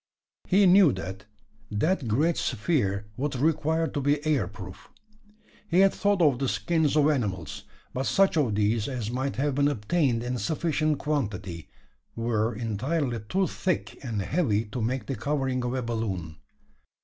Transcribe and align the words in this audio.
He 0.47 0.65
knew 0.65 0.91
that 0.93 1.25
that 1.69 2.07
great 2.07 2.35
sphere 2.35 3.05
would 3.17 3.35
require 3.35 3.85
to 3.85 4.01
be 4.01 4.25
air 4.25 4.47
proof. 4.47 4.89
He 5.67 5.81
had 5.81 5.93
thought 5.93 6.23
of 6.23 6.39
the 6.39 6.49
skins 6.49 6.95
of 6.97 7.07
animals; 7.07 7.65
but 7.93 8.07
such 8.07 8.35
of 8.35 8.55
these 8.55 8.87
as 8.87 9.11
might 9.11 9.35
have 9.35 9.53
been 9.53 9.67
obtained 9.67 10.23
in 10.23 10.39
sufficient 10.39 10.97
quantity, 10.97 11.69
were 12.15 12.55
entirely 12.55 13.19
too 13.29 13.45
thick 13.45 14.03
and 14.03 14.23
heavy 14.23 14.65
to 14.65 14.81
make 14.81 15.05
the 15.05 15.13
covering 15.15 15.63
of 15.63 15.75
a 15.75 15.83
balloon. 15.83 16.37